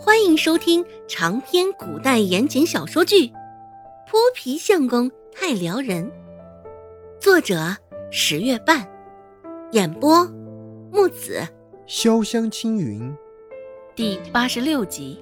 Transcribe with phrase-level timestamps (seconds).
[0.00, 3.26] 欢迎收听长篇古代言情小说剧
[4.06, 6.08] 《泼皮相公太撩人》，
[7.20, 7.76] 作者
[8.08, 8.88] 十月半，
[9.72, 10.24] 演播
[10.92, 11.42] 木子
[11.88, 13.12] 潇湘青云，
[13.96, 15.20] 第八十六集。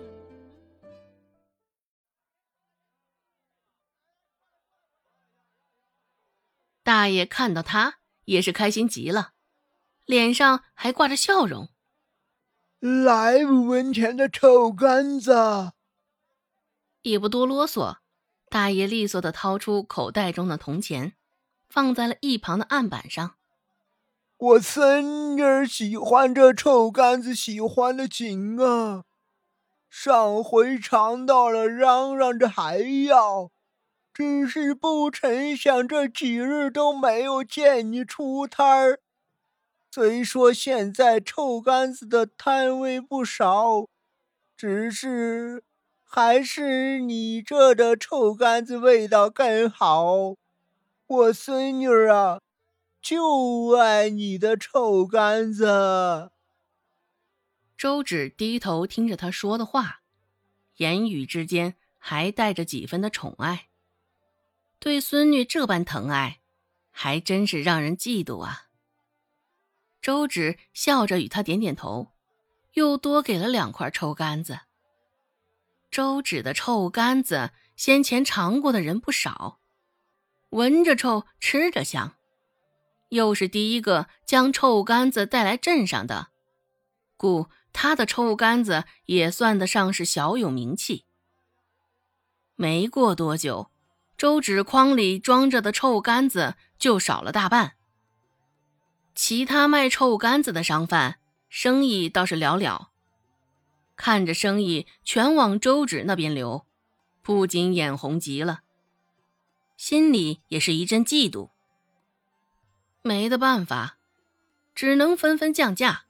[6.82, 7.94] 大爷看到他
[8.26, 9.30] 也是开心极了，
[10.04, 11.70] 脸上还挂着笑容。
[12.88, 15.72] 来五文钱的臭干子！
[17.02, 17.96] 也不多啰嗦，
[18.48, 21.14] 大爷利索的掏出口袋中的铜钱，
[21.68, 23.34] 放在了一旁的案板上。
[24.36, 29.02] 我孙女儿喜欢这臭干子，喜欢的紧啊！
[29.90, 33.50] 上回尝到了，嚷嚷着还要，
[34.14, 39.00] 只是不成想这几日都没有见你出摊儿。
[39.96, 43.88] 虽说现在臭干子的摊位不少，
[44.54, 45.64] 只是
[46.04, 50.34] 还是你这的臭干子味道更好。
[51.06, 52.42] 我孙女儿啊，
[53.00, 56.30] 就爱你的臭干子。
[57.78, 60.02] 周芷低头听着他说的话，
[60.76, 63.68] 言语之间还带着几分的宠爱。
[64.78, 66.40] 对孙女这般疼爱，
[66.90, 68.64] 还真是让人嫉妒啊。
[70.06, 72.12] 周芷笑着与他点点头，
[72.74, 74.60] 又多给了两块臭干子。
[75.90, 79.58] 周芷的臭干子先前尝过的人不少，
[80.50, 82.14] 闻着臭，吃着香，
[83.08, 86.28] 又是第一个将臭干子带来镇上的，
[87.16, 91.04] 故他的臭干子也算得上是小有名气。
[92.54, 93.72] 没过多久，
[94.16, 97.75] 周芷筐里装着的臭干子就少了大半。
[99.16, 101.18] 其他卖臭干子的商贩
[101.48, 102.88] 生意倒是寥寥，
[103.96, 106.66] 看着生意全往周芷那边流，
[107.22, 108.60] 不禁眼红极了，
[109.78, 111.48] 心里也是一阵嫉妒。
[113.00, 113.96] 没得办法，
[114.74, 116.04] 只能纷纷降价。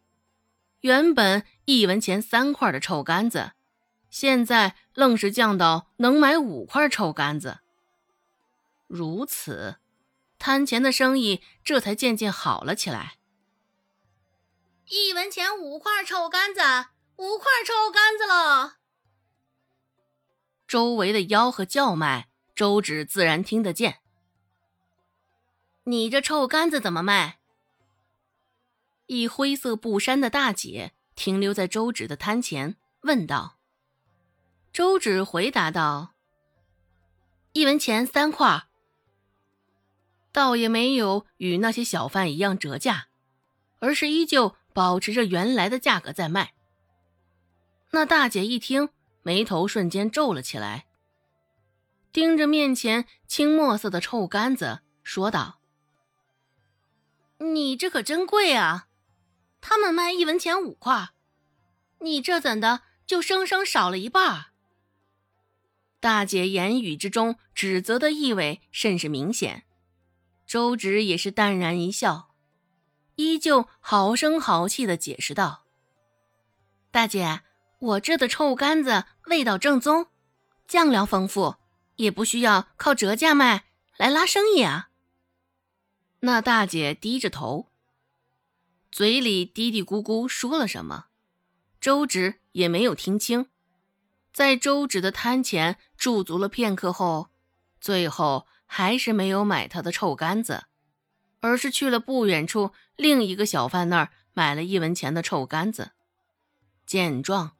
[0.80, 3.52] 原本一文钱三块的臭干子，
[4.10, 7.60] 现在愣是降到能买五块臭干子。
[8.88, 9.76] 如此。
[10.38, 13.18] 摊前的生意这才渐渐好了起来。
[14.88, 16.60] 一文钱五块臭干子，
[17.16, 18.72] 五块臭干子喽！
[20.68, 24.00] 周围的吆喝叫卖，周芷自然听得见。
[25.84, 27.38] 你这臭干子怎么卖？
[29.06, 33.58] 一灰色布衫的大姐停留在周芷的摊前，问道。
[34.72, 36.14] 周芷回答道
[37.54, 38.65] ：“一文钱三块。”
[40.36, 43.06] 倒也没有与那些小贩一样折价，
[43.78, 46.52] 而是依旧保持着原来的价格在卖。
[47.92, 48.90] 那大姐一听，
[49.22, 50.84] 眉头瞬间皱了起来，
[52.12, 55.58] 盯着面前青墨色的臭干子，说道
[57.40, 58.88] ：“你这可真贵啊！
[59.62, 61.12] 他们卖一文钱五块，
[62.00, 64.48] 你这怎的就生生少了一半？”
[65.98, 69.62] 大姐言语之中指责的意味甚是明显。
[70.46, 72.30] 周芷也是淡然一笑，
[73.16, 75.64] 依旧好声好气的解释道
[76.92, 77.42] ：“大姐，
[77.80, 80.06] 我这的臭干子味道正宗，
[80.68, 81.56] 酱料丰富，
[81.96, 83.64] 也不需要靠折价卖
[83.96, 84.90] 来拉生意啊。”
[86.20, 87.72] 那大姐低着头，
[88.92, 91.06] 嘴里嘀嘀咕咕说了什么，
[91.80, 93.48] 周芷也没有听清。
[94.32, 97.30] 在周芷的摊前驻足了片刻后，
[97.80, 98.46] 最后。
[98.66, 100.66] 还是没有买他的臭干子，
[101.40, 105.92] 而是去了不远处另一个小贩那儿买了一文钱的臭干子。
[106.84, 107.56] 见状，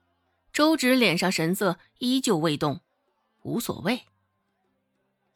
[0.53, 2.81] 周芷脸上神色依旧未动，
[3.43, 4.03] 无所谓。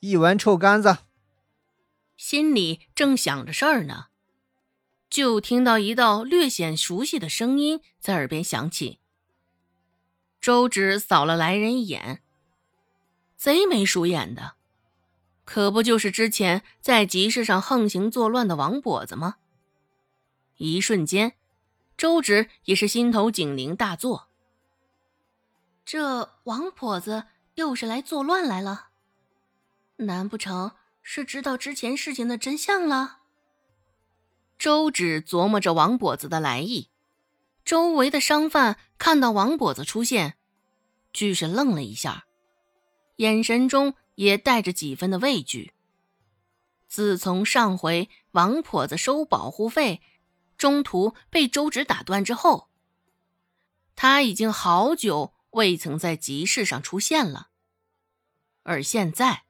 [0.00, 0.98] 一文臭干子，
[2.16, 4.06] 心里正想着事儿呢，
[5.08, 9.00] 就听到一道略显熟悉的声音在耳边响起。
[10.40, 12.22] 周芷扫了来人一眼，
[13.36, 14.59] 贼眉鼠眼的。
[15.52, 19.34] 可不就是之前在集市上横行作乱的王跛子吗？
[20.58, 21.32] 一瞬间，
[21.96, 24.28] 周芷也是心头警铃大作。
[25.84, 27.24] 这王跛子
[27.56, 28.90] 又是来作乱来了？
[29.96, 30.70] 难不成
[31.02, 33.18] 是知道之前事情的真相了？
[34.56, 36.90] 周芷琢磨着王跛子的来意，
[37.64, 40.36] 周围的商贩看到王跛子出现，
[41.12, 42.26] 俱是愣了一下，
[43.16, 43.96] 眼神中。
[44.20, 45.72] 也带着几分的畏惧。
[46.86, 50.02] 自从上回王婆子收保护费，
[50.58, 52.68] 中途被周芷打断之后，
[53.96, 57.48] 他已经好久未曾在集市上出现了。
[58.62, 59.44] 而现在，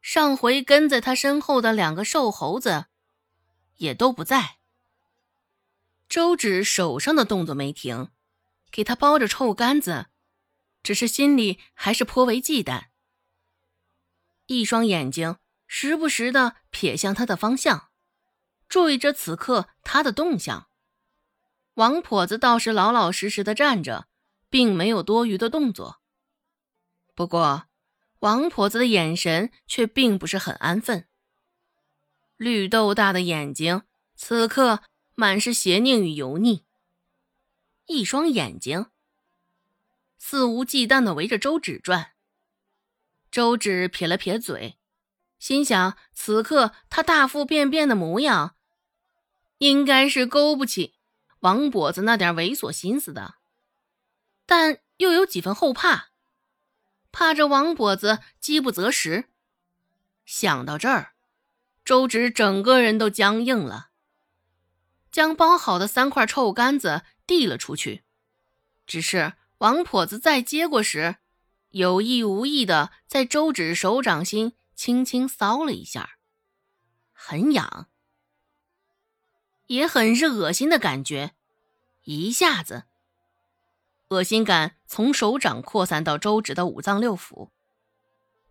[0.00, 2.86] 上回跟在他身后的两个瘦猴子
[3.76, 4.56] 也都不在。
[6.08, 8.08] 周芷手上的动作没停，
[8.70, 10.06] 给他包着臭干子，
[10.82, 12.86] 只是心里还是颇为忌惮。
[14.46, 17.88] 一双眼睛时不时的瞥向他的方向，
[18.68, 20.68] 注意着此刻他的动向。
[21.74, 24.08] 王婆子倒是老老实实的站着，
[24.48, 26.00] 并没有多余的动作。
[27.14, 27.66] 不过，
[28.20, 31.06] 王婆子的眼神却并不是很安分，
[32.36, 33.82] 绿豆大的眼睛
[34.14, 34.82] 此刻
[35.14, 36.64] 满是邪佞与油腻。
[37.86, 38.86] 一双眼睛
[40.18, 42.15] 肆无忌惮的围着周芷转。
[43.36, 44.78] 周芷撇了撇嘴，
[45.38, 48.56] 心想：此刻他大腹便便的模样，
[49.58, 50.94] 应该是勾不起
[51.40, 53.34] 王跛子那点猥琐心思的，
[54.46, 56.08] 但又有几分后怕，
[57.12, 59.28] 怕这王跛子饥不择食。
[60.24, 61.12] 想到这儿，
[61.84, 63.90] 周芷整个人都僵硬了，
[65.12, 68.02] 将包好的三块臭干子递了出去。
[68.86, 71.16] 只是王跛子再接过时，
[71.76, 76.12] 有意无意的在周芷手掌心轻轻搔了一下，
[77.12, 77.90] 很痒，
[79.66, 81.34] 也很是恶心的感觉。
[82.04, 82.84] 一下子，
[84.08, 87.50] 恶心感从手掌扩散到周芷的五脏六腑，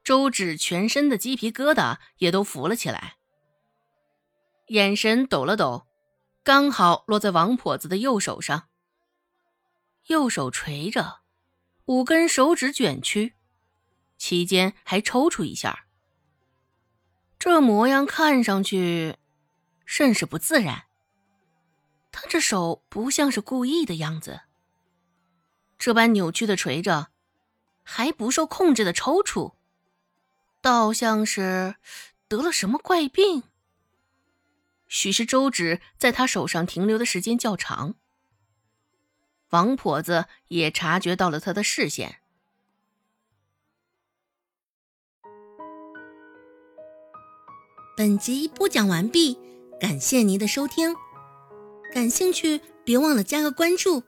[0.04, 3.18] 周芷全身的鸡皮疙瘩也都浮了起来，
[4.68, 5.88] 眼神抖了抖，
[6.44, 8.70] 刚好落在王婆子的右手上，
[10.06, 11.25] 右手垂着。
[11.86, 13.34] 五根手指卷曲，
[14.18, 15.86] 期间还抽搐一下，
[17.38, 19.18] 这模样看上去
[19.86, 20.86] 甚是不自然。
[22.12, 24.42] 他这手不像是故意的样子，
[25.78, 27.10] 这般扭曲的垂着，
[27.84, 29.54] 还不受控制的抽搐，
[30.62, 31.76] 倒像是
[32.28, 33.44] 得了什么怪病。
[34.88, 37.96] 许是周芷在他手上停留的时间较长。
[39.56, 42.18] 王婆子也察觉到了他的视线。
[47.96, 49.40] 本集播讲完毕，
[49.80, 50.94] 感谢您的收听。
[51.94, 54.04] 感兴趣，别忘了加个关注，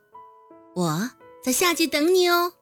[0.75, 1.11] 我
[1.41, 2.56] 在下集等你哦。